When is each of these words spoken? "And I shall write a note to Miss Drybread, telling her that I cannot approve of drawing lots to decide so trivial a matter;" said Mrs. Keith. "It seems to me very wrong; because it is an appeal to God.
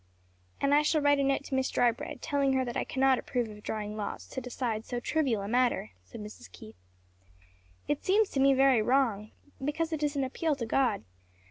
"And 0.59 0.73
I 0.73 0.81
shall 0.81 0.99
write 0.99 1.19
a 1.19 1.23
note 1.23 1.43
to 1.43 1.53
Miss 1.53 1.69
Drybread, 1.69 2.23
telling 2.23 2.53
her 2.53 2.65
that 2.65 2.75
I 2.75 2.83
cannot 2.83 3.19
approve 3.19 3.49
of 3.51 3.61
drawing 3.61 3.95
lots 3.95 4.25
to 4.29 4.41
decide 4.41 4.83
so 4.83 4.99
trivial 4.99 5.43
a 5.43 5.47
matter;" 5.47 5.91
said 6.03 6.21
Mrs. 6.21 6.51
Keith. 6.51 6.81
"It 7.87 8.03
seems 8.03 8.31
to 8.31 8.39
me 8.39 8.55
very 8.55 8.81
wrong; 8.81 9.29
because 9.63 9.93
it 9.93 10.01
is 10.01 10.15
an 10.15 10.23
appeal 10.23 10.55
to 10.55 10.65
God. 10.65 11.03